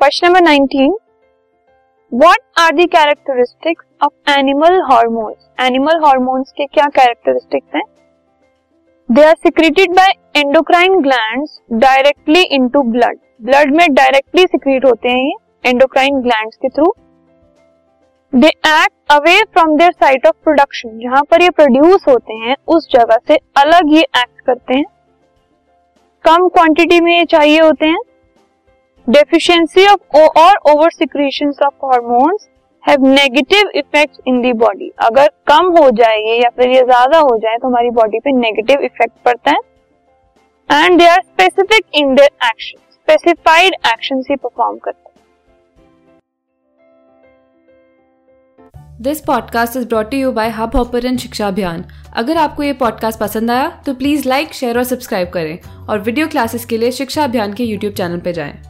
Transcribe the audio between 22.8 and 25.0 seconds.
जगह से अलग ये एक्ट करते हैं।